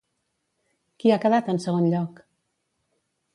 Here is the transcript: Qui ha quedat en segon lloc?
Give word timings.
Qui 1.03 1.13
ha 1.13 1.19
quedat 1.25 1.51
en 1.53 1.61
segon 1.67 1.85
lloc? 1.93 2.23